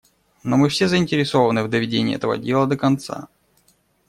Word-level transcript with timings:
Но 0.41 0.57
мы 0.57 0.69
все 0.69 0.87
заинтересованы 0.87 1.63
в 1.63 1.69
доведении 1.69 2.15
этого 2.15 2.35
дела 2.35 2.65
до 2.65 2.75
конца. 2.75 3.27